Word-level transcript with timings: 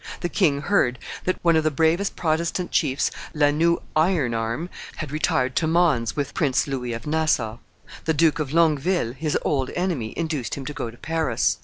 The 0.21 0.29
king 0.29 0.61
heard 0.61 0.97
that 1.25 1.37
one 1.43 1.55
of 1.55 1.63
the 1.63 1.69
bravest 1.69 2.15
Protestant 2.15 2.71
chiefs, 2.71 3.11
La 3.35 3.51
Noue 3.51 3.83
Ironarm, 3.95 4.67
had 4.95 5.11
retired 5.11 5.55
to 5.57 5.67
Mons 5.67 6.15
with 6.15 6.33
Prince 6.33 6.65
Louis 6.65 6.93
of 6.93 7.05
Nassau. 7.05 7.59
The 8.05 8.13
Duke 8.15 8.39
of 8.39 8.51
Longueville, 8.51 9.13
his 9.13 9.37
old 9.43 9.69
enemy, 9.75 10.15
induced 10.17 10.55
him 10.55 10.65
to 10.65 10.73
go 10.73 10.89
to 10.89 10.97
Paris. 10.97 11.59